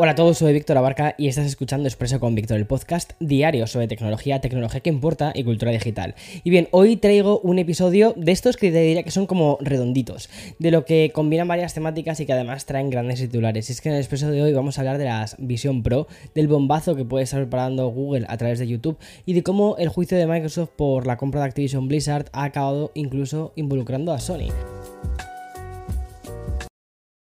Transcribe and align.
Hola 0.00 0.12
a 0.12 0.14
todos, 0.14 0.38
soy 0.38 0.52
Víctor 0.52 0.78
Abarca 0.78 1.16
y 1.18 1.26
estás 1.26 1.44
escuchando 1.44 1.88
Expreso 1.88 2.20
con 2.20 2.36
Víctor, 2.36 2.56
el 2.56 2.66
podcast 2.66 3.14
diario 3.18 3.66
sobre 3.66 3.88
tecnología, 3.88 4.40
tecnología 4.40 4.78
que 4.78 4.90
importa 4.90 5.32
y 5.34 5.42
cultura 5.42 5.72
digital. 5.72 6.14
Y 6.44 6.50
bien, 6.50 6.68
hoy 6.70 6.96
traigo 6.98 7.40
un 7.40 7.58
episodio 7.58 8.14
de 8.16 8.30
estos 8.30 8.56
que 8.56 8.70
te 8.70 8.80
diría 8.80 9.02
que 9.02 9.10
son 9.10 9.26
como 9.26 9.58
redonditos, 9.60 10.30
de 10.60 10.70
lo 10.70 10.84
que 10.84 11.10
combinan 11.12 11.48
varias 11.48 11.74
temáticas 11.74 12.20
y 12.20 12.26
que 12.26 12.32
además 12.32 12.64
traen 12.64 12.90
grandes 12.90 13.18
titulares. 13.18 13.68
Y 13.68 13.72
es 13.72 13.80
que 13.80 13.88
en 13.88 13.96
el 13.96 14.00
Expreso 14.00 14.30
de 14.30 14.40
hoy 14.40 14.52
vamos 14.52 14.78
a 14.78 14.82
hablar 14.82 14.98
de 14.98 15.06
las 15.06 15.34
Vision 15.36 15.82
Pro, 15.82 16.06
del 16.32 16.46
bombazo 16.46 16.94
que 16.94 17.04
puede 17.04 17.24
estar 17.24 17.40
preparando 17.40 17.88
Google 17.88 18.26
a 18.28 18.36
través 18.36 18.60
de 18.60 18.68
YouTube 18.68 18.98
y 19.26 19.32
de 19.32 19.42
cómo 19.42 19.74
el 19.78 19.88
juicio 19.88 20.16
de 20.16 20.28
Microsoft 20.28 20.70
por 20.76 21.08
la 21.08 21.16
compra 21.16 21.40
de 21.40 21.48
Activision 21.48 21.88
Blizzard 21.88 22.26
ha 22.30 22.44
acabado 22.44 22.92
incluso 22.94 23.52
involucrando 23.56 24.12
a 24.12 24.20
Sony. 24.20 24.52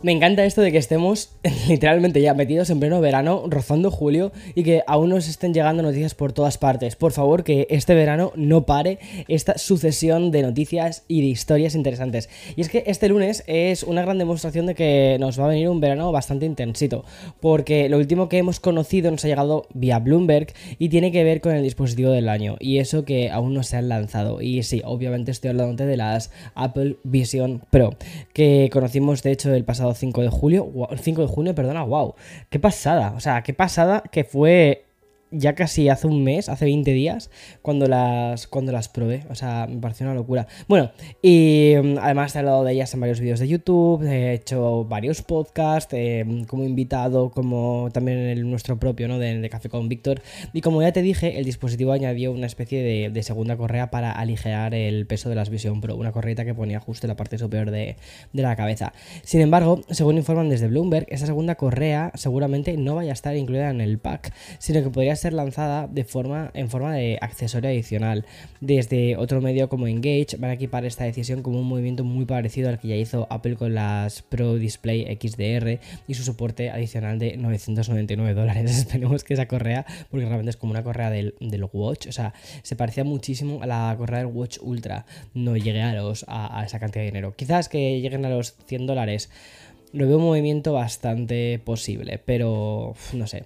Me 0.00 0.12
encanta 0.12 0.44
esto 0.44 0.60
de 0.60 0.70
que 0.70 0.78
estemos 0.78 1.30
literalmente 1.68 2.20
ya 2.20 2.32
metidos 2.32 2.70
en 2.70 2.78
pleno 2.78 3.00
verano, 3.00 3.42
rozando 3.48 3.90
julio, 3.90 4.30
y 4.54 4.62
que 4.62 4.84
aún 4.86 5.08
nos 5.08 5.26
estén 5.26 5.52
llegando 5.52 5.82
noticias 5.82 6.14
por 6.14 6.32
todas 6.32 6.56
partes. 6.56 6.94
Por 6.94 7.10
favor, 7.10 7.42
que 7.42 7.66
este 7.68 7.96
verano 7.96 8.30
no 8.36 8.64
pare 8.64 9.00
esta 9.26 9.58
sucesión 9.58 10.30
de 10.30 10.42
noticias 10.42 11.02
y 11.08 11.22
de 11.22 11.26
historias 11.26 11.74
interesantes. 11.74 12.28
Y 12.54 12.60
es 12.60 12.68
que 12.68 12.84
este 12.86 13.08
lunes 13.08 13.42
es 13.48 13.82
una 13.82 14.02
gran 14.02 14.18
demostración 14.18 14.66
de 14.66 14.76
que 14.76 15.16
nos 15.18 15.40
va 15.40 15.46
a 15.46 15.48
venir 15.48 15.68
un 15.68 15.80
verano 15.80 16.12
bastante 16.12 16.46
intensito, 16.46 17.04
porque 17.40 17.88
lo 17.88 17.98
último 17.98 18.28
que 18.28 18.38
hemos 18.38 18.60
conocido 18.60 19.10
nos 19.10 19.24
ha 19.24 19.28
llegado 19.28 19.66
vía 19.74 19.98
Bloomberg 19.98 20.52
y 20.78 20.90
tiene 20.90 21.10
que 21.10 21.24
ver 21.24 21.40
con 21.40 21.56
el 21.56 21.64
dispositivo 21.64 22.12
del 22.12 22.28
año, 22.28 22.56
y 22.60 22.78
eso 22.78 23.04
que 23.04 23.30
aún 23.30 23.52
no 23.52 23.64
se 23.64 23.76
han 23.76 23.88
lanzado. 23.88 24.42
Y 24.42 24.62
sí, 24.62 24.80
obviamente 24.84 25.32
estoy 25.32 25.50
hablando 25.50 25.84
de 25.84 25.96
las 25.96 26.30
Apple 26.54 26.98
Vision 27.02 27.62
Pro, 27.70 27.96
que 28.32 28.70
conocimos 28.72 29.24
de 29.24 29.32
hecho 29.32 29.52
el 29.52 29.64
pasado 29.64 29.87
5 29.94 30.22
de 30.22 30.28
julio, 30.28 30.70
5 31.00 31.22
de 31.22 31.28
junio, 31.28 31.54
perdona, 31.54 31.82
wow, 31.84 32.14
qué 32.50 32.58
pasada, 32.58 33.14
o 33.16 33.20
sea, 33.20 33.42
qué 33.42 33.54
pasada 33.54 34.02
que 34.10 34.24
fue 34.24 34.87
ya 35.30 35.54
casi 35.54 35.88
hace 35.88 36.06
un 36.06 36.24
mes, 36.24 36.48
hace 36.48 36.64
20 36.64 36.90
días, 36.92 37.30
cuando 37.62 37.86
las, 37.86 38.46
cuando 38.46 38.72
las 38.72 38.88
probé. 38.88 39.24
O 39.30 39.34
sea, 39.34 39.66
me 39.68 39.78
pareció 39.78 40.06
una 40.06 40.14
locura. 40.14 40.46
Bueno, 40.68 40.90
y 41.22 41.74
mm, 41.82 41.98
además 42.00 42.34
he 42.34 42.38
hablado 42.38 42.64
de 42.64 42.72
ellas 42.72 42.92
en 42.94 43.00
varios 43.00 43.20
vídeos 43.20 43.40
de 43.40 43.48
YouTube, 43.48 44.02
he 44.02 44.32
hecho 44.32 44.84
varios 44.84 45.22
podcasts 45.22 45.92
eh, 45.94 46.24
como 46.46 46.64
invitado, 46.64 47.30
como 47.30 47.88
también 47.92 48.18
en 48.18 48.50
nuestro 48.50 48.78
propio, 48.78 49.08
¿no? 49.08 49.18
De, 49.18 49.48
Café 49.48 49.68
con 49.68 49.88
Víctor. 49.88 50.20
Y 50.52 50.60
como 50.60 50.82
ya 50.82 50.92
te 50.92 51.00
dije, 51.00 51.38
el 51.38 51.44
dispositivo 51.44 51.92
añadió 51.92 52.32
una 52.32 52.46
especie 52.46 53.10
de, 53.10 53.22
segunda 53.22 53.56
correa 53.56 53.90
para 53.90 54.12
aligerar 54.12 54.74
el 54.74 55.06
peso 55.06 55.28
de 55.28 55.34
las 55.34 55.50
Vision 55.50 55.80
Pro, 55.80 55.96
una 55.96 56.12
correita 56.12 56.44
que 56.44 56.54
ponía 56.54 56.80
justo 56.80 57.06
en 57.06 57.08
la 57.08 57.16
parte 57.16 57.36
superior 57.36 57.70
de, 57.70 57.96
de 58.32 58.42
la 58.42 58.56
cabeza. 58.56 58.92
Sin 59.22 59.40
embargo, 59.40 59.82
según 59.90 60.16
informan 60.16 60.48
desde 60.48 60.68
Bloomberg, 60.68 61.06
esa 61.08 61.26
segunda 61.26 61.56
correa 61.56 62.12
seguramente 62.14 62.76
no 62.76 62.94
vaya 62.94 63.10
a 63.10 63.14
estar 63.14 63.36
incluida 63.36 63.70
en 63.70 63.80
el 63.80 63.98
pack, 63.98 64.32
sino 64.58 64.82
que 64.82 64.90
podría 64.90 65.16
ser 65.18 65.32
lanzada 65.32 65.86
de 65.86 66.04
forma, 66.04 66.50
en 66.54 66.70
forma 66.70 66.94
de 66.94 67.18
accesorio 67.20 67.70
adicional. 67.70 68.24
Desde 68.60 69.16
otro 69.16 69.40
medio 69.40 69.68
como 69.68 69.86
Engage 69.86 70.36
van 70.38 70.50
a 70.50 70.54
equipar 70.54 70.84
esta 70.84 71.04
decisión 71.04 71.42
como 71.42 71.60
un 71.60 71.66
movimiento 71.66 72.04
muy 72.04 72.24
parecido 72.24 72.68
al 72.68 72.78
que 72.78 72.88
ya 72.88 72.96
hizo 72.96 73.26
Apple 73.30 73.56
con 73.56 73.74
las 73.74 74.22
Pro 74.22 74.54
Display 74.54 75.18
XDR 75.20 75.80
y 76.06 76.14
su 76.14 76.22
soporte 76.22 76.70
adicional 76.70 77.18
de 77.18 77.36
999 77.36 78.34
dólares. 78.34 78.70
Esperemos 78.78 79.24
que 79.24 79.34
esa 79.34 79.46
correa, 79.46 79.84
porque 80.10 80.24
realmente 80.24 80.50
es 80.50 80.56
como 80.56 80.72
una 80.72 80.82
correa 80.82 81.10
del, 81.10 81.34
Watch, 81.72 82.06
o 82.06 82.12
sea, 82.12 82.32
se 82.62 82.76
parecía 82.76 83.04
muchísimo 83.04 83.62
a 83.62 83.66
la 83.66 83.94
correa 83.98 84.20
del 84.20 84.28
Watch 84.28 84.58
Ultra, 84.62 85.04
no 85.34 85.56
llegue 85.56 85.82
a, 85.82 85.92
los, 85.92 86.24
a 86.28 86.64
esa 86.64 86.78
cantidad 86.78 87.02
de 87.02 87.10
dinero. 87.10 87.34
Quizás 87.36 87.68
que 87.68 88.00
lleguen 88.00 88.24
a 88.24 88.30
los 88.30 88.54
100 88.66 88.86
dólares 88.86 89.28
lo 89.92 90.06
veo 90.06 90.18
un 90.18 90.24
movimiento 90.24 90.72
bastante 90.72 91.58
posible, 91.64 92.18
pero 92.18 92.94
no 93.12 93.26
sé. 93.26 93.44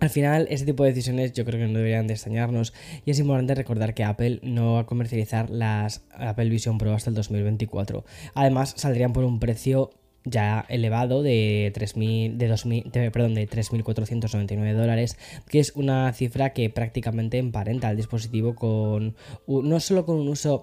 Al 0.00 0.10
final, 0.10 0.46
este 0.50 0.66
tipo 0.66 0.84
de 0.84 0.90
decisiones 0.90 1.32
yo 1.32 1.44
creo 1.44 1.58
que 1.58 1.66
no 1.66 1.78
deberían 1.78 2.06
de 2.06 2.14
extrañarnos 2.14 2.74
y 3.04 3.10
es 3.10 3.18
importante 3.18 3.54
recordar 3.54 3.94
que 3.94 4.04
Apple 4.04 4.40
no 4.42 4.74
va 4.74 4.80
a 4.80 4.86
comercializar 4.86 5.50
las 5.50 6.04
Apple 6.12 6.50
Vision 6.50 6.78
Pro 6.78 6.92
hasta 6.92 7.10
el 7.10 7.16
2024. 7.16 8.04
Además, 8.34 8.74
saldrían 8.76 9.12
por 9.12 9.24
un 9.24 9.40
precio 9.40 9.90
ya 10.24 10.64
elevado 10.68 11.22
de 11.22 11.72
3.000, 11.74 12.36
de 12.36 12.50
2.000, 12.50 13.10
perdón, 13.10 13.34
de 13.34 13.48
3.499 13.48 14.72
dólares, 14.72 15.18
que 15.48 15.60
es 15.60 15.72
una 15.76 16.12
cifra 16.12 16.52
que 16.52 16.70
prácticamente 16.70 17.38
emparenta 17.38 17.88
al 17.88 17.96
dispositivo 17.96 18.54
con 18.54 19.16
no 19.46 19.80
solo 19.80 20.06
con 20.06 20.16
un 20.16 20.28
uso 20.28 20.62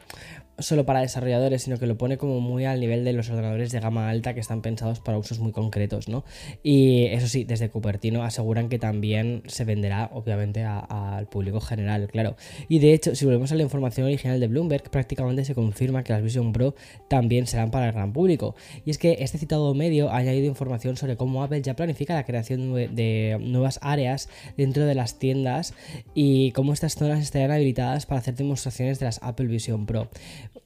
solo 0.61 0.85
para 0.85 1.01
desarrolladores, 1.01 1.63
sino 1.63 1.77
que 1.77 1.87
lo 1.87 1.97
pone 1.97 2.17
como 2.17 2.39
muy 2.39 2.65
al 2.65 2.79
nivel 2.79 3.03
de 3.03 3.13
los 3.13 3.29
ordenadores 3.29 3.71
de 3.71 3.79
gama 3.79 4.09
alta 4.09 4.33
que 4.33 4.39
están 4.39 4.61
pensados 4.61 4.99
para 4.99 5.17
usos 5.17 5.39
muy 5.39 5.51
concretos, 5.51 6.07
¿no? 6.07 6.23
Y 6.63 7.05
eso 7.05 7.27
sí, 7.27 7.43
desde 7.43 7.69
Cupertino 7.69 8.23
aseguran 8.23 8.69
que 8.69 8.79
también 8.79 9.43
se 9.47 9.65
venderá, 9.65 10.09
obviamente, 10.13 10.63
al 10.63 11.27
público 11.27 11.59
general, 11.59 12.07
claro. 12.07 12.35
Y 12.67 12.79
de 12.79 12.93
hecho, 12.93 13.15
si 13.15 13.25
volvemos 13.25 13.51
a 13.51 13.55
la 13.55 13.63
información 13.63 14.07
original 14.07 14.39
de 14.39 14.47
Bloomberg, 14.47 14.89
prácticamente 14.89 15.45
se 15.45 15.55
confirma 15.55 16.03
que 16.03 16.13
las 16.13 16.23
Vision 16.23 16.53
Pro 16.53 16.75
también 17.07 17.47
serán 17.47 17.71
para 17.71 17.87
el 17.87 17.93
gran 17.93 18.13
público. 18.13 18.55
Y 18.85 18.91
es 18.91 18.97
que 18.97 19.17
este 19.19 19.37
citado 19.37 19.73
medio 19.73 20.09
ha 20.09 20.17
añadido 20.17 20.47
información 20.47 20.97
sobre 20.97 21.17
cómo 21.17 21.43
Apple 21.43 21.61
ya 21.61 21.75
planifica 21.75 22.13
la 22.13 22.25
creación 22.25 22.73
de 22.73 23.37
nuevas 23.41 23.79
áreas 23.81 24.29
dentro 24.57 24.85
de 24.85 24.95
las 24.95 25.19
tiendas 25.19 25.73
y 26.13 26.51
cómo 26.51 26.73
estas 26.73 26.95
zonas 26.95 27.19
estarían 27.21 27.51
habilitadas 27.51 28.05
para 28.05 28.19
hacer 28.19 28.35
demostraciones 28.35 28.99
de 28.99 29.05
las 29.05 29.19
Apple 29.23 29.47
Vision 29.47 29.85
Pro. 29.85 30.09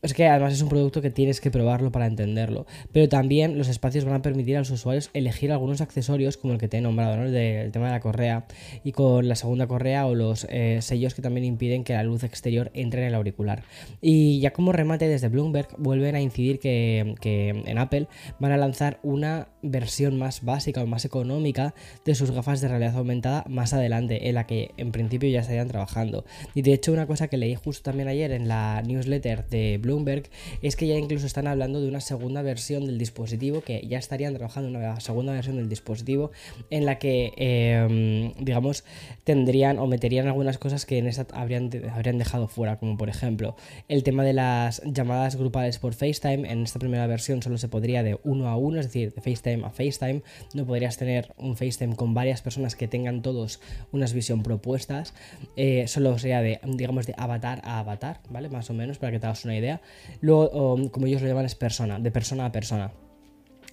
Es 0.01 0.13
que 0.13 0.27
además 0.27 0.53
es 0.53 0.61
un 0.61 0.69
producto 0.69 1.01
que 1.01 1.09
tienes 1.09 1.41
que 1.41 1.49
probarlo 1.49 1.91
para 1.91 2.05
entenderlo. 2.05 2.65
Pero 2.91 3.09
también 3.09 3.57
los 3.57 3.67
espacios 3.67 4.05
van 4.05 4.13
a 4.13 4.21
permitir 4.21 4.55
a 4.55 4.59
los 4.59 4.69
usuarios 4.69 5.09
elegir 5.13 5.51
algunos 5.51 5.81
accesorios 5.81 6.37
como 6.37 6.53
el 6.53 6.59
que 6.59 6.67
te 6.67 6.77
he 6.77 6.81
nombrado, 6.81 7.17
¿no? 7.17 7.23
el, 7.23 7.71
tema 7.71 7.87
de 7.87 7.91
la 7.91 7.99
correa 7.99 8.45
y 8.83 8.91
con 8.91 9.27
la 9.27 9.35
segunda 9.35 9.67
correa 9.67 10.05
o 10.05 10.13
los 10.13 10.45
eh, 10.49 10.79
sellos 10.81 11.15
que 11.15 11.21
también 11.21 11.45
impiden 11.45 11.83
que 11.83 11.93
la 11.93 12.03
luz 12.03 12.23
exterior 12.23 12.71
entre 12.73 13.01
en 13.01 13.07
el 13.07 13.15
auricular. 13.15 13.63
Y 14.01 14.39
ya 14.39 14.53
como 14.53 14.71
remate 14.71 15.07
desde 15.07 15.29
Bloomberg 15.29 15.69
vuelven 15.77 16.15
a 16.15 16.21
incidir 16.21 16.59
que, 16.59 17.15
que 17.19 17.49
en 17.49 17.77
Apple 17.77 18.07
van 18.39 18.51
a 18.51 18.57
lanzar 18.57 18.99
una 19.01 19.49
versión 19.63 20.17
más 20.19 20.43
básica 20.43 20.83
o 20.83 20.87
más 20.87 21.05
económica 21.05 21.73
de 22.05 22.15
sus 22.15 22.31
gafas 22.31 22.61
de 22.61 22.67
realidad 22.67 22.95
aumentada 22.95 23.43
más 23.49 23.73
adelante, 23.73 24.29
en 24.29 24.35
la 24.35 24.45
que 24.45 24.71
en 24.77 24.91
principio 24.91 25.29
ya 25.29 25.41
estarían 25.41 25.67
trabajando. 25.67 26.25
Y 26.53 26.61
de 26.61 26.73
hecho 26.73 26.91
una 26.91 27.07
cosa 27.07 27.27
que 27.27 27.37
leí 27.37 27.55
justo 27.55 27.83
también 27.83 28.07
ayer 28.07 28.31
en 28.31 28.47
la 28.47 28.83
newsletter 28.85 29.47
de 29.47 29.64
Bloomberg 29.81 30.29
es 30.61 30.75
que 30.75 30.87
ya 30.87 30.95
incluso 30.95 31.25
están 31.25 31.47
hablando 31.47 31.81
de 31.81 31.87
una 31.87 32.01
segunda 32.01 32.41
versión 32.41 32.85
del 32.85 32.97
dispositivo, 32.97 33.61
que 33.61 33.85
ya 33.87 33.97
estarían 33.97 34.33
trabajando 34.33 34.69
en 34.69 34.75
una 34.75 34.99
segunda 34.99 35.33
versión 35.33 35.57
del 35.57 35.69
dispositivo 35.69 36.31
en 36.69 36.85
la 36.85 36.97
que, 36.99 37.33
em, 37.37 38.33
digamos, 38.43 38.83
tendrían 39.23 39.79
o 39.79 39.87
meterían 39.87 40.27
algunas 40.27 40.57
cosas 40.57 40.85
que 40.85 40.97
en 40.97 41.07
esta 41.07 41.25
habrían, 41.33 41.69
habrían 41.91 42.17
dejado 42.17 42.47
fuera, 42.47 42.77
como 42.77 42.97
por 42.97 43.09
ejemplo 43.09 43.55
el 43.87 44.03
tema 44.03 44.23
de 44.23 44.33
las 44.33 44.81
llamadas 44.85 45.35
grupales 45.35 45.79
por 45.79 45.93
FaceTime. 45.93 46.51
En 46.51 46.63
esta 46.63 46.79
primera 46.79 47.07
versión 47.07 47.41
solo 47.41 47.57
se 47.57 47.67
podría 47.67 48.03
de 48.03 48.19
uno 48.23 48.47
a 48.47 48.57
uno, 48.57 48.79
es 48.79 48.87
decir, 48.87 49.13
de 49.13 49.21
FaceTime 49.21 49.65
a 49.65 49.69
FaceTime. 49.69 50.21
No 50.53 50.65
podrías 50.65 50.97
tener 50.97 51.33
un 51.37 51.57
FaceTime 51.57 51.95
con 51.95 52.13
varias 52.13 52.41
personas 52.41 52.75
que 52.75 52.87
tengan 52.87 53.21
todos 53.21 53.59
unas 53.91 54.13
visión 54.13 54.43
propuestas. 54.43 55.13
Eh, 55.55 55.87
solo 55.87 56.17
sería 56.17 56.41
de, 56.41 56.59
digamos, 56.63 57.05
de 57.05 57.15
avatar 57.17 57.61
a 57.63 57.79
avatar, 57.79 58.21
¿vale? 58.29 58.49
Más 58.49 58.69
o 58.69 58.73
menos, 58.73 58.97
para 58.97 59.11
que 59.11 59.19
te 59.19 59.25
hagas 59.25 59.45
una 59.45 59.54
idea. 59.57 59.81
Luego, 60.21 60.49
um, 60.49 60.89
como 60.89 61.07
ellos 61.07 61.21
lo 61.21 61.27
llaman, 61.27 61.45
es 61.45 61.55
persona, 61.55 61.99
de 61.99 62.11
persona 62.11 62.45
a 62.45 62.51
persona. 62.51 62.91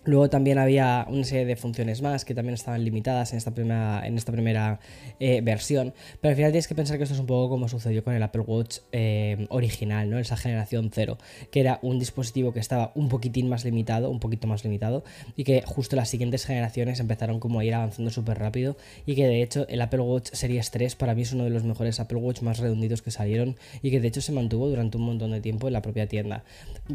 Luego 0.05 0.29
también 0.29 0.59
había 0.59 1.07
una 1.09 1.23
serie 1.23 1.45
de 1.45 1.55
funciones 1.55 2.03
más 2.03 2.25
que 2.25 2.35
también 2.35 2.55
estaban 2.55 2.85
limitadas 2.85 3.33
en 3.33 3.39
esta 3.39 3.53
primera, 3.53 4.05
en 4.05 4.17
esta 4.19 4.33
primera 4.33 4.81
eh, 5.21 5.41
versión. 5.43 5.95
Pero 6.21 6.31
al 6.31 6.37
final 6.37 6.51
tienes 6.51 6.67
que 6.67 6.75
pensar 6.75 6.97
que 6.97 7.05
esto 7.05 7.15
es 7.15 7.21
un 7.21 7.27
poco 7.27 7.51
como 7.51 7.69
sucedió 7.69 8.03
con 8.03 8.15
el 8.15 8.23
Apple 8.23 8.43
Watch 8.43 8.79
eh, 8.91 9.47
original, 9.51 10.11
¿no? 10.11 10.19
Esa 10.19 10.37
generación 10.37 10.91
cero, 10.93 11.19
que 11.53 11.61
era 11.61 11.79
un 11.83 12.01
dispositivo 12.01 12.53
que 12.53 12.59
estaba 12.59 12.91
un 12.97 13.09
poquitín 13.09 13.49
más 13.49 13.65
limitado, 13.65 14.11
un 14.11 14.19
poquito 14.19 14.49
más 14.49 14.65
limitado, 14.65 15.05
y 15.37 15.45
que 15.45 15.63
justo 15.65 15.95
las 15.95 16.09
siguientes 16.09 16.47
generaciones 16.47 16.99
empezaron 16.99 17.39
como 17.39 17.61
a 17.61 17.65
ir 17.65 17.75
avanzando 17.75 18.11
súper 18.11 18.41
rápido. 18.41 18.77
Y 19.07 19.15
que 19.15 19.29
de 19.29 19.41
hecho 19.41 19.69
el 19.69 19.81
Apple 19.83 20.01
Watch 20.01 20.31
Series 20.33 20.73
3 20.73 20.97
para 20.97 21.15
mí 21.15 21.23
es 21.23 21.33
uno 21.33 21.45
de 21.45 21.51
los 21.51 21.63
mejores 21.63 22.01
Apple 22.01 22.19
Watch 22.19 22.43
más 22.43 22.59
redonditos 22.59 23.03
que 23.03 23.13
salieron 23.13 23.57
y 23.83 23.93
que 23.93 24.01
de 24.01 24.09
hecho 24.09 24.21
se 24.21 24.33
mantuvo 24.33 24.69
durante 24.69 24.97
un 24.97 25.05
montón 25.05 25.31
de 25.31 25.41
tiempo 25.41 25.69
en 25.69 25.75
la 25.75 25.83
propia 25.83 26.09
tienda. 26.09 26.43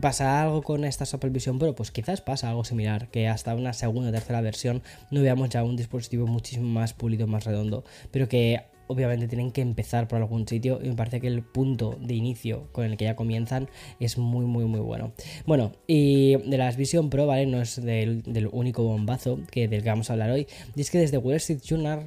¿Pasa 0.02 0.42
algo 0.42 0.62
con 0.62 0.84
estas 0.84 1.14
Apple 1.14 1.30
Vision 1.30 1.58
Pro? 1.58 1.74
Pues 1.74 1.92
quizás 1.92 2.20
pasa 2.20 2.50
algo 2.50 2.66
similar 2.66 2.97
que 3.06 3.28
hasta 3.28 3.56
una 3.56 3.74
segunda 3.74 4.10
o 4.10 4.12
tercera 4.12 4.42
versión 4.42 4.82
no 5.12 5.22
veamos 5.22 5.50
ya 5.50 5.64
un 5.64 5.76
dispositivo 5.76 6.28
muchísimo 6.28 6.68
más 6.68 6.94
pulido, 6.94 7.28
más 7.28 7.46
redondo, 7.46 7.84
pero 8.12 8.28
que 8.28 8.66
obviamente 8.88 9.28
tienen 9.28 9.52
que 9.52 9.62
empezar 9.62 10.08
por 10.08 10.20
algún 10.20 10.48
sitio 10.48 10.80
y 10.82 10.90
me 10.90 10.96
parece 10.96 11.22
que 11.22 11.28
el 11.28 11.44
punto 11.44 11.98
de 12.02 12.14
inicio 12.14 12.68
con 12.72 12.86
el 12.86 12.98
que 12.98 13.06
ya 13.06 13.16
comienzan 13.16 13.70
es 14.00 14.18
muy 14.18 14.46
muy 14.46 14.66
muy 14.66 14.80
bueno. 14.80 15.12
Bueno, 15.46 15.74
y 15.88 16.36
de 16.38 16.58
las 16.58 16.78
Vision 16.78 17.10
Pro, 17.10 17.28
¿vale? 17.28 17.46
No 17.46 17.62
es 17.62 17.82
del, 17.82 18.24
único 18.52 18.84
bombazo 18.84 19.40
que, 19.52 19.68
del 19.68 19.84
que 19.84 19.90
vamos 19.90 20.10
a 20.10 20.14
hablar 20.14 20.32
hoy, 20.32 20.48
y 20.76 20.82
es 20.82 20.92
que 20.92 21.00
desde 21.00 21.18
Wall 21.18 21.36
Street 21.36 21.60
Journal, 21.64 22.06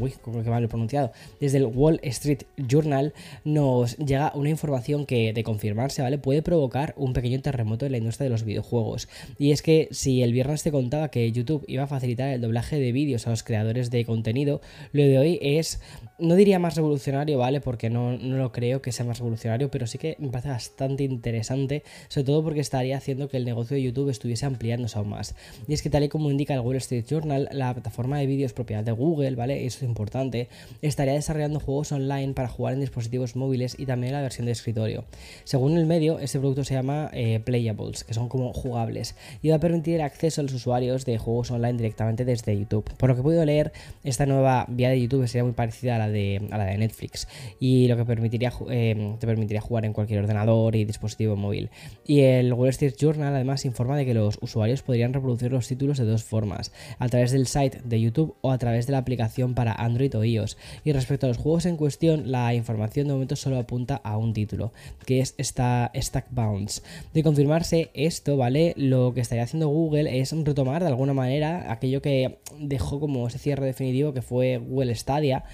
uy, 0.00 0.12
como 0.22 0.42
que 0.42 0.50
mal 0.50 0.64
he 0.64 0.68
pronunciado, 0.68 1.12
desde 1.40 1.58
el 1.58 1.66
Wall 1.66 2.00
Street 2.02 2.42
Journal 2.56 3.12
nos 3.44 3.96
llega 3.98 4.32
una 4.34 4.50
información 4.50 5.06
que 5.06 5.32
de 5.32 5.44
confirmarse, 5.44 6.02
¿vale? 6.02 6.18
Puede 6.18 6.42
provocar 6.42 6.94
un 6.96 7.12
pequeño 7.12 7.40
terremoto 7.40 7.86
en 7.86 7.92
la 7.92 7.98
industria 7.98 8.24
de 8.24 8.30
los 8.30 8.44
videojuegos. 8.44 9.08
Y 9.38 9.52
es 9.52 9.62
que 9.62 9.88
si 9.90 10.22
el 10.22 10.32
viernes 10.32 10.62
te 10.62 10.72
contaba 10.72 11.10
que 11.10 11.30
YouTube 11.32 11.64
iba 11.66 11.84
a 11.84 11.86
facilitar 11.86 12.28
el 12.28 12.40
doblaje 12.40 12.78
de 12.78 12.92
vídeos 12.92 13.26
a 13.26 13.30
los 13.30 13.42
creadores 13.42 13.90
de 13.90 14.04
contenido, 14.04 14.60
lo 14.92 15.02
de 15.02 15.18
hoy 15.18 15.38
es 15.40 15.80
no 16.20 16.34
diría 16.34 16.58
más 16.58 16.76
revolucionario, 16.76 17.38
¿vale? 17.38 17.60
Porque 17.60 17.90
no, 17.90 18.16
no, 18.16 18.36
lo 18.36 18.52
creo 18.52 18.82
que 18.82 18.92
sea 18.92 19.04
más 19.06 19.18
revolucionario, 19.18 19.70
pero 19.70 19.86
sí 19.86 19.98
que 19.98 20.16
me 20.18 20.28
parece 20.28 20.48
bastante 20.48 21.04
interesante, 21.04 21.82
sobre 22.08 22.26
todo 22.26 22.42
porque 22.44 22.60
estaría 22.60 22.96
haciendo 22.96 23.28
que 23.28 23.36
el 23.36 23.44
negocio 23.44 23.76
de 23.76 23.82
YouTube 23.82 24.10
estuviese 24.10 24.46
ampliándose 24.46 24.98
aún 24.98 25.10
más. 25.10 25.34
Y 25.66 25.74
es 25.74 25.82
que 25.82 25.90
tal 25.90 26.04
y 26.04 26.08
como 26.08 26.30
indica 26.30 26.54
el 26.54 26.60
Wall 26.60 26.76
Street 26.76 27.04
Journal, 27.08 27.48
la 27.52 27.72
plataforma 27.72 28.18
de 28.18 28.26
vídeos 28.26 28.52
propiedad 28.52 28.84
de 28.84 28.92
Google, 28.92 29.34
¿vale? 29.34 29.66
Eso 29.66 29.78
es 29.78 29.82
importante, 29.84 30.48
estaría 30.82 31.14
desarrollando 31.14 31.60
juegos 31.60 31.92
online 31.92 32.34
para 32.34 32.48
jugar 32.48 32.74
en 32.74 32.80
dispositivos 32.80 33.36
móviles 33.36 33.76
y 33.78 33.86
también 33.86 34.12
la 34.12 34.22
versión 34.22 34.46
de 34.46 34.52
escritorio. 34.52 35.04
Según 35.44 35.78
el 35.78 35.86
medio, 35.86 36.18
este 36.18 36.38
producto 36.38 36.64
se 36.64 36.74
llama 36.74 37.10
eh, 37.12 37.40
Playables, 37.40 38.04
que 38.04 38.14
son 38.14 38.28
como 38.28 38.52
jugables, 38.52 39.16
y 39.42 39.48
va 39.48 39.56
a 39.56 39.60
permitir 39.60 39.96
el 39.96 40.00
acceso 40.02 40.40
a 40.40 40.44
los 40.44 40.52
usuarios 40.52 41.04
de 41.04 41.18
juegos 41.18 41.50
online 41.50 41.76
directamente 41.78 42.24
desde 42.24 42.58
YouTube. 42.58 42.84
Por 42.96 43.08
lo 43.08 43.14
que 43.14 43.20
he 43.20 43.24
podido 43.24 43.44
leer, 43.44 43.72
esta 44.04 44.26
nueva 44.26 44.66
vía 44.68 44.90
de 44.90 45.00
YouTube 45.00 45.26
sería 45.26 45.44
muy 45.44 45.52
parecida 45.52 45.96
a 45.96 45.98
la 45.98 46.09
de, 46.10 46.48
a 46.50 46.58
la 46.58 46.64
de 46.64 46.78
Netflix 46.78 47.28
y 47.58 47.88
lo 47.88 47.96
que 47.96 48.04
permitiría, 48.04 48.52
eh, 48.70 49.16
te 49.18 49.26
permitiría 49.26 49.60
jugar 49.60 49.84
en 49.84 49.92
cualquier 49.92 50.20
ordenador 50.20 50.76
y 50.76 50.84
dispositivo 50.84 51.36
móvil. 51.36 51.70
Y 52.06 52.20
el 52.20 52.52
Wall 52.52 52.70
Street 52.70 52.94
Journal 52.98 53.34
además 53.34 53.64
informa 53.64 53.96
de 53.96 54.06
que 54.06 54.14
los 54.14 54.38
usuarios 54.40 54.82
podrían 54.82 55.12
reproducir 55.12 55.52
los 55.52 55.68
títulos 55.68 55.98
de 55.98 56.04
dos 56.04 56.24
formas, 56.24 56.72
a 56.98 57.08
través 57.08 57.32
del 57.32 57.46
site 57.46 57.80
de 57.84 58.00
YouTube 58.00 58.34
o 58.40 58.50
a 58.50 58.58
través 58.58 58.86
de 58.86 58.92
la 58.92 58.98
aplicación 58.98 59.54
para 59.54 59.72
Android 59.72 60.14
o 60.16 60.24
iOS. 60.24 60.56
Y 60.84 60.92
respecto 60.92 61.26
a 61.26 61.28
los 61.28 61.38
juegos 61.38 61.66
en 61.66 61.76
cuestión, 61.76 62.30
la 62.30 62.54
información 62.54 63.06
de 63.06 63.14
momento 63.14 63.36
solo 63.36 63.58
apunta 63.58 63.96
a 63.96 64.16
un 64.16 64.32
título, 64.32 64.72
que 65.06 65.20
es 65.20 65.34
esta 65.38 65.90
Stack 65.94 66.26
Bounce. 66.30 66.82
De 67.12 67.22
confirmarse 67.22 67.90
esto, 67.94 68.36
¿vale? 68.36 68.74
Lo 68.76 69.14
que 69.14 69.20
estaría 69.20 69.44
haciendo 69.44 69.68
Google 69.68 70.20
es 70.20 70.32
retomar 70.32 70.82
de 70.82 70.88
alguna 70.88 71.14
manera 71.14 71.70
aquello 71.72 72.02
que 72.02 72.38
dejó 72.58 73.00
como 73.00 73.26
ese 73.26 73.38
cierre 73.38 73.66
definitivo 73.66 74.12
que 74.12 74.22
fue 74.22 74.58
Google 74.58 74.94
Stadia 74.94 75.44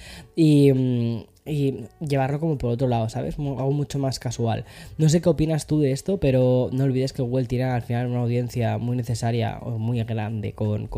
mm, 0.72 1.25
y 1.46 1.84
llevarlo 2.00 2.40
como 2.40 2.58
por 2.58 2.72
otro 2.72 2.88
lado, 2.88 3.08
¿sabes? 3.08 3.38
Algo 3.38 3.70
mucho 3.70 3.98
más 3.98 4.19
casual. 4.19 4.64
No 4.98 5.08
sé 5.08 5.20
qué 5.20 5.28
opinas 5.28 5.66
tú 5.66 5.81
de 5.81 5.93
esto, 5.93 6.19
pero 6.19 6.69
no 6.72 6.84
olvides 6.84 7.12
que 7.12 7.22
Google 7.22 7.46
tiene 7.46 7.64
al 7.64 7.82
final 7.82 8.08
una 8.08 8.20
audiencia 8.20 8.78
muy 8.78 8.96
necesaria 8.96 9.58
o 9.62 9.78
muy 9.78 10.02
grande 10.02 10.52
con, 10.52 10.88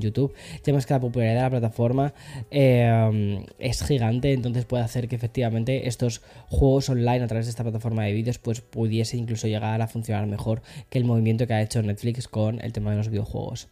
YouTube. 0.00 0.32
Ya 0.64 0.78
que 0.78 0.94
la 0.94 1.00
popularidad 1.00 1.34
de 1.34 1.42
la 1.42 1.50
plataforma 1.50 2.14
eh, 2.50 3.44
es 3.58 3.82
gigante, 3.82 4.32
entonces 4.32 4.64
puede 4.64 4.84
hacer 4.84 5.08
que 5.08 5.16
efectivamente 5.16 5.88
estos 5.88 6.22
juegos 6.48 6.88
online 6.88 7.24
a 7.24 7.26
través 7.26 7.46
de 7.46 7.50
esta 7.50 7.64
plataforma 7.64 8.04
de 8.04 8.12
vídeos 8.12 8.38
pues 8.38 8.60
pudiese 8.60 9.16
incluso 9.16 9.48
llegar 9.48 9.80
a 9.82 9.88
funcionar 9.88 10.26
mejor 10.26 10.62
que 10.88 10.98
el 10.98 11.04
movimiento 11.04 11.46
que 11.46 11.54
ha 11.54 11.62
hecho 11.62 11.82
Netflix 11.82 12.28
con 12.28 12.60
el 12.60 12.72
tema 12.72 12.92
de 12.92 12.98
los 12.98 13.08
videojuegos. 13.08 13.68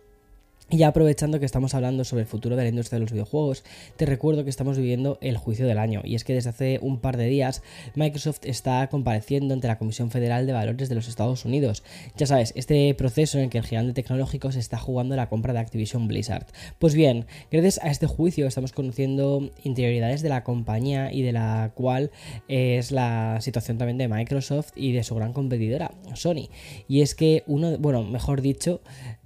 Y 0.71 0.79
ya 0.79 0.89
aprovechando 0.89 1.39
que 1.39 1.45
estamos 1.45 1.75
hablando 1.75 2.05
sobre 2.05 2.23
el 2.23 2.27
futuro 2.27 2.57
de 2.57 2.63
la 2.63 2.69
industria 2.71 2.97
de 2.97 3.03
los 3.05 3.13
videojuegos, 3.13 3.65
te 3.97 4.07
recuerdo 4.07 4.45
que 4.45 4.51
estamos 4.51 4.79
viviendo 4.79 5.19
el 5.21 5.37
juicio 5.37 5.67
del 5.67 5.79
año, 5.79 6.01
y 6.03 6.15
es 6.15 6.25
que 6.25 6.33
desde 6.33 6.51
hace 6.51 6.79
un 6.81 6.99
par 6.99 7.19
de 7.19 7.27
días 7.27 7.63
Microsoft 7.95 8.41
está 8.45 8.89
compareciendo 8.89 9.53
ante 9.53 9.69
la 9.69 9.77
Comisión 9.77 10.11
Federal 10.11 10.47
de 10.47 10.55
Valores 10.55 10.89
de 10.89 10.95
los 10.95 11.07
Estados 11.07 11.45
Unidos. 11.45 11.85
Ya 12.17 12.27
sabes, 12.27 12.55
este 12.57 12.95
proceso 12.95 13.37
en 13.37 13.45
el 13.45 13.51
que 13.51 13.59
el 13.59 13.67
gigante 13.67 13.93
tecnológico 13.93 14.53
se 14.53 14.59
está 14.59 14.79
jugando 14.79 15.15
la 15.17 15.29
compra 15.29 15.53
de 15.53 15.59
Activision 15.59 16.09
Blizzard. 16.09 16.47
Pues 16.79 16.95
bien, 16.95 17.27
gracias 17.53 17.79
a 17.83 17.91
este 17.91 18.07
juicio 18.07 18.47
estamos 18.47 18.73
conociendo 18.73 19.51
interioridades 19.65 20.23
de 20.23 20.31
la 20.31 20.45
compañía 20.45 21.13
y 21.13 21.21
de 21.21 21.33
la 21.33 21.73
cual 21.75 22.11
es 22.49 22.91
la 22.91 23.39
situación 23.43 23.77
también 23.77 23.99
de 23.99 24.09
Microsoft 24.09 24.73
y 24.77 24.93
de 24.93 25.05
su 25.05 25.15
gran 25.15 25.35
competidora, 25.35 25.93
Sony. 26.15 26.49
Y 26.89 27.03
es 27.03 27.15
que 27.15 27.45
uno, 27.47 27.77
bueno, 27.79 28.03
mejor 28.03 28.41
dicho, 28.41 28.81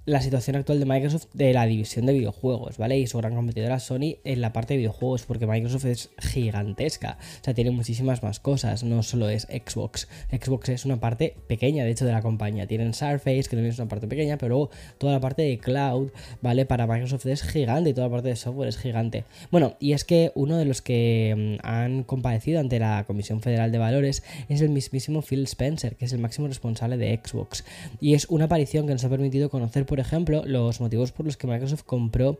la 0.09 0.21
situación 0.21 0.55
actual 0.55 0.79
de 0.79 0.85
Microsoft 0.85 1.27
de 1.33 1.53
la 1.53 1.67
división 1.67 2.07
de 2.07 2.13
videojuegos, 2.13 2.77
¿vale? 2.77 2.97
Y 2.97 3.05
su 3.05 3.19
gran 3.19 3.35
competidora 3.35 3.79
Sony 3.79 4.17
en 4.23 4.41
la 4.41 4.51
parte 4.53 4.73
de 4.73 4.79
videojuegos, 4.79 5.23
porque 5.23 5.45
Microsoft 5.45 5.85
es 5.85 6.09
gigantesca, 6.17 7.19
o 7.41 7.43
sea, 7.43 7.53
tiene 7.53 7.69
muchísimas 7.69 8.23
más 8.23 8.39
cosas, 8.39 8.83
no 8.83 9.03
solo 9.03 9.29
es 9.29 9.43
Xbox. 9.43 10.07
Xbox 10.31 10.69
es 10.69 10.85
una 10.85 10.99
parte 10.99 11.35
pequeña, 11.47 11.83
de 11.83 11.91
hecho, 11.91 12.05
de 12.05 12.11
la 12.11 12.23
compañía. 12.23 12.65
Tienen 12.65 12.95
Surface, 12.95 13.43
que 13.43 13.49
también 13.55 13.67
es 13.67 13.77
una 13.77 13.87
parte 13.87 14.07
pequeña, 14.07 14.37
pero 14.37 14.71
toda 14.97 15.13
la 15.13 15.19
parte 15.19 15.43
de 15.43 15.59
cloud, 15.59 16.09
¿vale? 16.41 16.65
Para 16.65 16.87
Microsoft 16.87 17.27
es 17.27 17.43
gigante 17.43 17.91
y 17.91 17.93
toda 17.93 18.07
la 18.07 18.13
parte 18.13 18.29
de 18.29 18.35
software 18.35 18.69
es 18.69 18.77
gigante. 18.77 19.25
Bueno, 19.51 19.75
y 19.79 19.93
es 19.93 20.05
que 20.05 20.31
uno 20.33 20.57
de 20.57 20.65
los 20.65 20.81
que 20.81 21.59
mm, 21.61 21.67
han 21.67 22.03
comparecido 22.03 22.59
ante 22.59 22.79
la 22.79 23.03
Comisión 23.05 23.41
Federal 23.41 23.71
de 23.71 23.77
Valores 23.77 24.23
es 24.47 24.61
el 24.61 24.69
mismísimo 24.69 25.21
Phil 25.21 25.43
Spencer, 25.43 25.95
que 25.95 26.05
es 26.05 26.13
el 26.13 26.19
máximo 26.19 26.47
responsable 26.47 26.97
de 26.97 27.19
Xbox. 27.23 27.63
Y 28.01 28.15
es 28.15 28.25
una 28.29 28.45
aparición 28.45 28.87
que 28.87 28.93
nos 28.93 29.03
ha 29.03 29.09
permitido 29.09 29.49
conocer, 29.51 29.85
por 29.85 29.98
ejemplo, 29.99 30.43
los 30.45 30.79
motivos 30.81 31.11
por 31.11 31.25
los 31.25 31.37
que 31.37 31.47
Microsoft 31.47 31.83
compró 31.83 32.37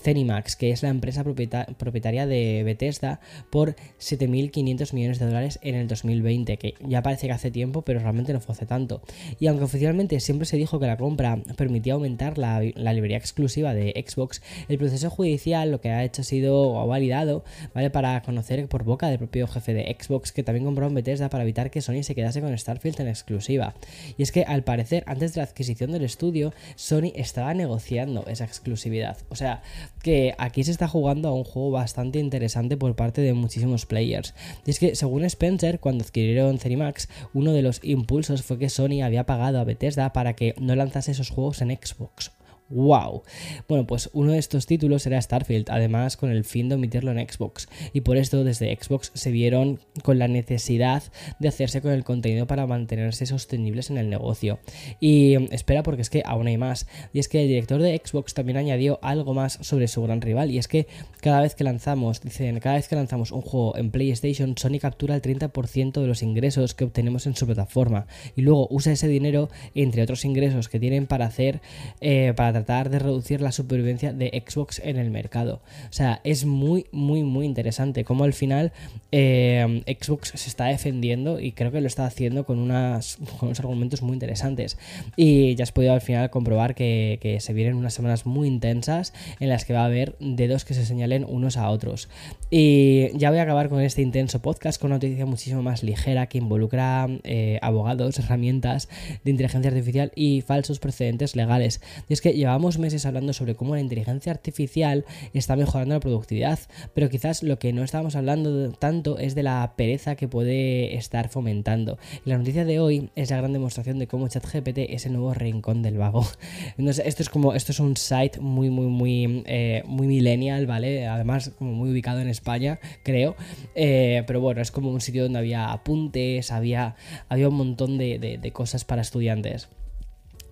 Zenimax, 0.00 0.56
que 0.56 0.70
es 0.70 0.82
la 0.82 0.88
empresa 0.88 1.24
propietaria 1.24 2.26
de 2.26 2.62
Bethesda, 2.64 3.20
por 3.50 3.74
7.500 4.00 4.92
millones 4.92 5.18
de 5.18 5.26
dólares 5.26 5.58
en 5.62 5.74
el 5.74 5.88
2020, 5.88 6.56
que 6.56 6.74
ya 6.80 7.02
parece 7.02 7.26
que 7.26 7.32
hace 7.32 7.50
tiempo, 7.50 7.82
pero 7.82 8.00
realmente 8.00 8.32
no 8.32 8.40
fue 8.40 8.54
hace 8.54 8.66
tanto. 8.66 9.02
Y 9.38 9.46
aunque 9.46 9.64
oficialmente 9.64 10.18
siempre 10.20 10.46
se 10.46 10.56
dijo 10.56 10.78
que 10.78 10.86
la 10.86 10.96
compra 10.96 11.38
permitía 11.56 11.94
aumentar 11.94 12.38
la, 12.38 12.60
librería 12.60 13.16
exclusiva 13.16 13.74
de 13.74 13.92
Xbox, 14.06 14.42
el 14.68 14.78
proceso 14.78 15.10
judicial 15.10 15.70
lo 15.70 15.80
que 15.80 15.90
ha 15.90 16.04
hecho 16.04 16.22
ha 16.22 16.24
sido 16.24 16.60
o 16.60 16.80
ha 16.80 16.86
validado, 16.86 17.44
¿vale? 17.74 17.90
Para 17.90 18.22
conocer 18.22 18.68
por 18.68 18.84
boca 18.84 19.08
del 19.08 19.18
propio 19.18 19.46
jefe 19.46 19.74
de 19.74 19.96
Xbox 19.98 20.32
que 20.32 20.42
también 20.42 20.64
compró 20.64 20.90
Bethesda 20.90 21.28
para 21.28 21.44
evitar 21.44 21.70
que 21.70 21.80
Sony 21.80 22.02
se 22.02 22.14
quedase 22.14 22.40
con 22.40 22.56
Starfield 22.56 23.00
en 23.00 23.08
exclusiva. 23.08 23.74
Y 24.16 24.22
es 24.22 24.32
que 24.32 24.44
al 24.44 24.64
parecer, 24.64 25.04
antes 25.06 25.34
de 25.34 25.40
la 25.40 25.44
adquisición 25.44 25.92
del 25.92 26.04
estudio, 26.04 26.52
Sony 26.76 27.01
estaba 27.14 27.54
negociando 27.54 28.24
esa 28.26 28.44
exclusividad. 28.44 29.16
O 29.28 29.36
sea, 29.36 29.62
que 30.02 30.34
aquí 30.38 30.64
se 30.64 30.70
está 30.70 30.88
jugando 30.88 31.28
a 31.28 31.34
un 31.34 31.44
juego 31.44 31.70
bastante 31.70 32.18
interesante 32.18 32.76
por 32.76 32.94
parte 32.94 33.20
de 33.20 33.32
muchísimos 33.34 33.86
players. 33.86 34.34
Y 34.66 34.70
es 34.70 34.78
que, 34.78 34.94
según 34.94 35.24
Spencer, 35.24 35.80
cuando 35.80 36.04
adquirieron 36.04 36.58
Cerimax, 36.58 37.08
uno 37.34 37.52
de 37.52 37.62
los 37.62 37.80
impulsos 37.82 38.42
fue 38.42 38.58
que 38.58 38.68
Sony 38.68 39.02
había 39.02 39.26
pagado 39.26 39.58
a 39.58 39.64
Bethesda 39.64 40.12
para 40.12 40.34
que 40.34 40.54
no 40.60 40.74
lanzase 40.76 41.12
esos 41.12 41.30
juegos 41.30 41.60
en 41.62 41.70
Xbox. 41.70 42.32
¡Wow! 42.72 43.22
Bueno, 43.68 43.86
pues 43.86 44.08
uno 44.14 44.32
de 44.32 44.38
estos 44.38 44.66
títulos 44.66 45.06
era 45.06 45.20
Starfield, 45.20 45.66
además 45.70 46.16
con 46.16 46.30
el 46.30 46.44
fin 46.44 46.68
de 46.68 46.76
omitirlo 46.76 47.12
en 47.12 47.28
Xbox. 47.28 47.68
Y 47.92 48.00
por 48.00 48.16
esto 48.16 48.44
desde 48.44 48.74
Xbox 48.74 49.10
se 49.14 49.30
vieron 49.30 49.78
con 50.02 50.18
la 50.18 50.26
necesidad 50.26 51.02
de 51.38 51.48
hacerse 51.48 51.82
con 51.82 51.92
el 51.92 52.02
contenido 52.02 52.46
para 52.46 52.66
mantenerse 52.66 53.26
sostenibles 53.26 53.90
en 53.90 53.98
el 53.98 54.08
negocio. 54.08 54.58
Y 55.00 55.36
mm, 55.38 55.48
espera 55.52 55.82
porque 55.82 56.02
es 56.02 56.10
que 56.10 56.22
aún 56.24 56.46
hay 56.46 56.56
más. 56.56 56.86
Y 57.12 57.18
es 57.18 57.28
que 57.28 57.42
el 57.42 57.48
director 57.48 57.82
de 57.82 58.00
Xbox 58.02 58.32
también 58.32 58.56
añadió 58.56 58.98
algo 59.02 59.34
más 59.34 59.58
sobre 59.60 59.86
su 59.88 60.02
gran 60.02 60.20
rival. 60.20 60.50
Y 60.50 60.58
es 60.58 60.68
que 60.68 60.86
cada 61.20 61.42
vez 61.42 61.54
que 61.54 61.64
lanzamos, 61.64 62.22
dicen, 62.22 62.58
cada 62.60 62.76
vez 62.76 62.88
que 62.88 62.96
lanzamos 62.96 63.32
un 63.32 63.42
juego 63.42 63.76
en 63.76 63.90
PlayStation, 63.90 64.56
Sony 64.56 64.78
captura 64.80 65.14
el 65.14 65.22
30% 65.22 66.00
de 66.00 66.06
los 66.06 66.22
ingresos 66.22 66.74
que 66.74 66.84
obtenemos 66.84 67.26
en 67.26 67.36
su 67.36 67.44
plataforma. 67.44 68.06
Y 68.34 68.42
luego 68.42 68.66
usa 68.70 68.92
ese 68.92 69.08
dinero, 69.08 69.50
entre 69.74 70.02
otros 70.02 70.24
ingresos 70.24 70.68
que 70.68 70.80
tienen 70.80 71.06
para 71.06 71.26
hacer, 71.26 71.60
eh, 72.00 72.32
para 72.34 72.52
tratar 72.62 72.90
de 72.90 72.98
reducir 72.98 73.40
la 73.40 73.52
supervivencia 73.52 74.12
de 74.12 74.42
Xbox 74.46 74.80
en 74.84 74.96
el 74.96 75.10
mercado. 75.10 75.60
O 75.90 75.92
sea, 75.92 76.20
es 76.24 76.44
muy, 76.44 76.86
muy, 76.92 77.24
muy 77.24 77.44
interesante 77.44 78.04
cómo 78.04 78.24
al 78.24 78.32
final 78.32 78.72
eh, 79.10 79.82
Xbox 80.00 80.32
se 80.34 80.48
está 80.48 80.66
defendiendo 80.66 81.40
y 81.40 81.52
creo 81.52 81.72
que 81.72 81.80
lo 81.80 81.86
está 81.86 82.06
haciendo 82.06 82.44
con, 82.44 82.58
unas, 82.58 83.16
con 83.38 83.48
unos 83.48 83.60
argumentos 83.60 84.02
muy 84.02 84.14
interesantes. 84.14 84.78
Y 85.16 85.54
ya 85.56 85.64
has 85.64 85.72
podido 85.72 85.92
al 85.92 86.00
final 86.00 86.30
comprobar 86.30 86.74
que, 86.74 87.38
se 87.40 87.52
vienen 87.52 87.74
unas 87.74 87.94
semanas 87.94 88.26
muy 88.26 88.46
intensas 88.46 89.12
en 89.40 89.48
las 89.48 89.64
que 89.64 89.72
va 89.72 89.82
a 89.82 89.86
haber 89.86 90.16
dedos 90.20 90.64
que 90.64 90.74
se 90.74 90.84
señalen 90.84 91.24
unos 91.28 91.56
a 91.56 91.68
otros. 91.70 92.08
Y 92.50 93.16
ya 93.16 93.30
voy 93.30 93.38
a 93.38 93.42
acabar 93.42 93.68
con 93.68 93.80
este 93.80 94.02
intenso 94.02 94.40
podcast 94.40 94.80
con 94.80 94.88
una 94.88 94.96
noticia 94.96 95.26
muchísimo 95.26 95.62
más 95.62 95.82
ligera 95.82 96.26
que 96.26 96.38
involucra 96.38 97.08
eh, 97.24 97.58
abogados, 97.62 98.18
herramientas 98.18 98.88
de 99.24 99.30
inteligencia 99.30 99.70
artificial 99.70 100.12
y 100.14 100.42
falsos 100.42 100.78
precedentes 100.78 101.34
legales. 101.34 101.80
Y 102.08 102.12
es 102.12 102.20
que 102.20 102.36
llevamos 102.42 102.76
meses 102.76 103.06
hablando 103.06 103.32
sobre 103.32 103.54
cómo 103.54 103.76
la 103.76 103.80
inteligencia 103.80 104.32
artificial 104.32 105.04
está 105.32 105.54
mejorando 105.54 105.94
la 105.94 106.00
productividad, 106.00 106.58
pero 106.92 107.08
quizás 107.08 107.44
lo 107.44 107.60
que 107.60 107.72
no 107.72 107.84
estábamos 107.84 108.16
hablando 108.16 108.72
tanto 108.72 109.16
es 109.18 109.36
de 109.36 109.44
la 109.44 109.74
pereza 109.76 110.16
que 110.16 110.26
puede 110.26 110.96
estar 110.96 111.28
fomentando. 111.28 111.98
La 112.24 112.36
noticia 112.36 112.64
de 112.64 112.80
hoy 112.80 113.10
es 113.14 113.30
la 113.30 113.36
gran 113.36 113.52
demostración 113.52 114.00
de 114.00 114.08
cómo 114.08 114.26
ChatGPT 114.26 114.78
es 114.88 115.06
el 115.06 115.12
nuevo 115.12 115.32
rincón 115.34 115.82
del 115.82 115.98
vago. 115.98 116.26
Esto 116.78 117.22
es 117.22 117.28
como, 117.28 117.54
esto 117.54 117.70
es 117.70 117.78
un 117.78 117.96
site 117.96 118.40
muy, 118.40 118.70
muy, 118.70 118.86
muy, 118.86 119.44
eh, 119.46 119.84
muy 119.86 120.08
millennial, 120.08 120.66
¿vale? 120.66 121.06
Además, 121.06 121.52
como 121.56 121.72
muy 121.72 121.90
ubicado 121.90 122.20
en 122.20 122.28
España, 122.28 122.80
creo. 123.04 123.36
Eh, 123.76 124.24
pero 124.26 124.40
bueno, 124.40 124.60
es 124.60 124.72
como 124.72 124.90
un 124.90 125.00
sitio 125.00 125.22
donde 125.22 125.38
había 125.38 125.70
apuntes, 125.70 126.50
había, 126.50 126.96
había 127.28 127.48
un 127.48 127.54
montón 127.54 127.98
de 127.98 128.50
cosas 128.52 128.84
para 128.84 129.02
estudiantes. 129.02 129.68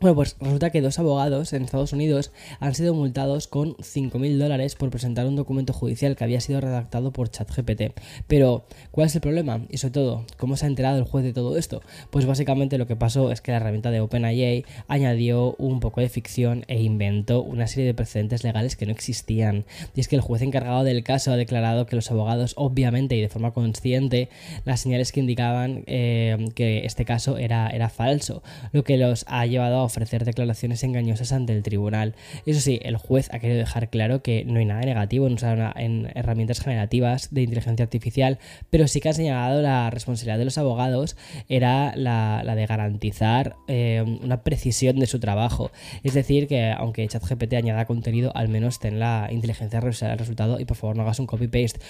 Bueno, 0.00 0.14
pues 0.14 0.34
resulta 0.40 0.70
que 0.70 0.80
dos 0.80 0.98
abogados 0.98 1.52
en 1.52 1.62
Estados 1.62 1.92
Unidos 1.92 2.32
han 2.58 2.74
sido 2.74 2.94
multados 2.94 3.46
con 3.48 3.74
5.000 3.76 4.38
dólares 4.38 4.74
por 4.74 4.88
presentar 4.88 5.26
un 5.26 5.36
documento 5.36 5.74
judicial 5.74 6.16
que 6.16 6.24
había 6.24 6.40
sido 6.40 6.62
redactado 6.62 7.12
por 7.12 7.30
ChatGPT. 7.30 7.92
Pero, 8.26 8.64
¿cuál 8.92 9.08
es 9.08 9.14
el 9.14 9.20
problema? 9.20 9.60
Y 9.68 9.76
sobre 9.76 9.92
todo, 9.92 10.24
¿cómo 10.38 10.56
se 10.56 10.64
ha 10.64 10.68
enterado 10.68 10.96
el 10.96 11.04
juez 11.04 11.22
de 11.22 11.34
todo 11.34 11.58
esto? 11.58 11.82
Pues 12.08 12.24
básicamente 12.24 12.78
lo 12.78 12.86
que 12.86 12.96
pasó 12.96 13.30
es 13.30 13.42
que 13.42 13.50
la 13.50 13.58
herramienta 13.58 13.90
de 13.90 14.00
OpenAI 14.00 14.64
añadió 14.88 15.54
un 15.58 15.80
poco 15.80 16.00
de 16.00 16.08
ficción 16.08 16.64
e 16.68 16.80
inventó 16.80 17.42
una 17.42 17.66
serie 17.66 17.84
de 17.84 17.92
precedentes 17.92 18.42
legales 18.42 18.76
que 18.76 18.86
no 18.86 18.92
existían. 18.92 19.66
Y 19.94 20.00
es 20.00 20.08
que 20.08 20.16
el 20.16 20.22
juez 20.22 20.40
encargado 20.40 20.82
del 20.82 21.04
caso 21.04 21.30
ha 21.30 21.36
declarado 21.36 21.84
que 21.84 21.96
los 21.96 22.10
abogados, 22.10 22.54
obviamente 22.56 23.16
y 23.16 23.20
de 23.20 23.28
forma 23.28 23.52
consciente, 23.52 24.30
las 24.64 24.80
señales 24.80 25.12
que 25.12 25.20
indicaban 25.20 25.84
eh, 25.86 26.48
que 26.54 26.86
este 26.86 27.04
caso 27.04 27.36
era, 27.36 27.68
era 27.68 27.90
falso, 27.90 28.42
lo 28.72 28.82
que 28.82 28.96
los 28.96 29.26
ha 29.28 29.44
llevado 29.44 29.80
a 29.80 29.89
ofrecer 29.90 30.24
declaraciones 30.24 30.82
engañosas 30.84 31.32
ante 31.32 31.52
el 31.52 31.62
tribunal. 31.62 32.14
Eso 32.46 32.60
sí, 32.60 32.80
el 32.82 32.96
juez 32.96 33.28
ha 33.32 33.38
querido 33.38 33.58
dejar 33.58 33.90
claro 33.90 34.22
que 34.22 34.44
no 34.44 34.58
hay 34.58 34.64
nada 34.64 34.80
negativo 34.80 35.26
en 35.26 35.34
usar 35.34 35.74
en 35.76 36.10
herramientas 36.14 36.60
generativas 36.60 37.28
de 37.32 37.42
inteligencia 37.42 37.84
artificial, 37.84 38.38
pero 38.70 38.88
sí 38.88 39.00
que 39.00 39.08
ha 39.08 39.12
señalado 39.12 39.62
la 39.62 39.90
responsabilidad 39.90 40.38
de 40.38 40.44
los 40.44 40.58
abogados 40.58 41.16
era 41.48 41.94
la, 41.96 42.42
de 42.44 42.66
garantizar 42.66 43.56
eh, 43.68 44.18
una 44.22 44.42
precisión 44.42 44.98
de 44.98 45.06
su 45.06 45.18
trabajo. 45.20 45.70
Es 46.02 46.14
decir, 46.14 46.46
que 46.46 46.70
aunque 46.70 47.06
ChatGPT 47.06 47.54
añada 47.54 47.84
contenido, 47.84 48.32
al 48.34 48.48
menos 48.48 48.78
ten 48.78 48.98
la 48.98 49.28
inteligencia 49.30 49.80
revisar 49.80 50.10
el 50.10 50.18
resultado 50.18 50.60
y 50.60 50.64
por 50.64 50.76
favor 50.76 50.96
no 50.96 51.02
hagas 51.02 51.18
un 51.18 51.26
copy-paste. 51.26 51.80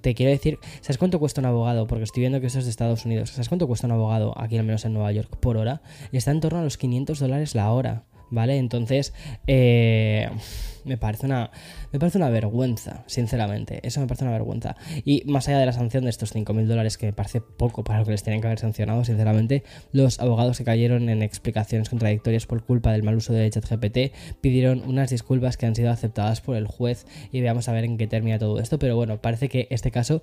te 0.00 0.14
quiero 0.14 0.30
decir, 0.30 0.58
¿sabes 0.80 0.98
cuánto 0.98 1.18
cuesta 1.18 1.40
un 1.40 1.46
abogado? 1.46 1.86
Porque 1.86 2.04
estoy 2.04 2.20
viendo 2.20 2.40
que 2.40 2.46
eso 2.46 2.58
es 2.58 2.64
de 2.64 2.70
Estados 2.70 3.04
Unidos. 3.04 3.30
¿Sabes 3.30 3.48
cuánto 3.48 3.66
cuesta 3.66 3.86
un 3.86 3.92
abogado 3.92 4.34
aquí, 4.38 4.56
al 4.56 4.64
menos 4.64 4.84
en 4.84 4.94
Nueva 4.94 5.12
York, 5.12 5.36
por 5.40 5.56
hora? 5.56 5.82
Está 6.12 6.30
en 6.30 6.40
torno 6.40 6.60
a 6.60 6.62
los 6.62 6.76
500 6.76 7.18
dólares 7.18 7.31
es 7.38 7.54
la 7.54 7.72
hora, 7.72 8.04
¿vale? 8.30 8.56
Entonces, 8.56 9.12
eh, 9.46 10.28
me, 10.84 10.96
parece 10.96 11.26
una, 11.26 11.50
me 11.92 11.98
parece 11.98 12.18
una 12.18 12.30
vergüenza, 12.30 13.04
sinceramente. 13.06 13.80
Eso 13.86 14.00
me 14.00 14.06
parece 14.06 14.24
una 14.24 14.32
vergüenza. 14.32 14.74
Y 15.04 15.22
más 15.26 15.48
allá 15.48 15.58
de 15.58 15.66
la 15.66 15.72
sanción 15.72 16.04
de 16.04 16.10
estos 16.10 16.34
5.000 16.34 16.66
dólares, 16.66 16.98
que 16.98 17.06
me 17.06 17.12
parece 17.12 17.40
poco 17.40 17.84
para 17.84 18.00
lo 18.00 18.04
que 18.04 18.12
les 18.12 18.22
tienen 18.22 18.40
que 18.40 18.48
haber 18.48 18.58
sancionado, 18.58 19.04
sinceramente, 19.04 19.64
los 19.92 20.18
abogados 20.18 20.58
que 20.58 20.64
cayeron 20.64 21.08
en 21.08 21.22
explicaciones 21.22 21.88
contradictorias 21.90 22.46
por 22.46 22.64
culpa 22.64 22.92
del 22.92 23.02
mal 23.02 23.16
uso 23.16 23.32
de 23.32 23.50
ChatGPT 23.50 24.14
pidieron 24.40 24.82
unas 24.86 25.10
disculpas 25.10 25.56
que 25.56 25.66
han 25.66 25.74
sido 25.74 25.90
aceptadas 25.90 26.40
por 26.40 26.56
el 26.56 26.66
juez 26.66 27.06
y 27.30 27.40
veamos 27.40 27.68
a 27.68 27.72
ver 27.72 27.84
en 27.84 27.98
qué 27.98 28.06
termina 28.06 28.38
todo 28.38 28.58
esto. 28.60 28.78
Pero 28.78 28.96
bueno, 28.96 29.20
parece 29.20 29.48
que 29.48 29.68
este 29.70 29.90
caso 29.90 30.22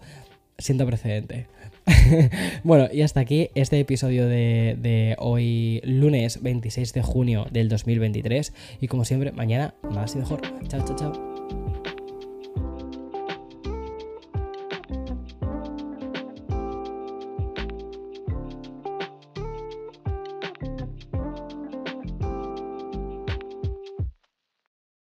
siento 0.60 0.86
precedente. 0.86 1.48
bueno, 2.64 2.88
y 2.92 3.02
hasta 3.02 3.20
aquí 3.20 3.50
este 3.56 3.80
episodio 3.80 4.28
de, 4.28 4.78
de, 4.80 5.16
hoy, 5.18 5.82
lunes 5.84 6.42
26 6.42 6.94
de 6.94 7.02
junio 7.02 7.48
del 7.52 7.70
2023. 7.70 8.54
Y 8.82 8.88
como 8.88 9.06
siempre, 9.06 9.32
mañana 9.32 9.74
más 9.92 10.16
y 10.16 10.20
mejor. 10.20 10.42
Chao, 10.68 10.86
chao, 10.86 10.96
chao. 10.96 11.29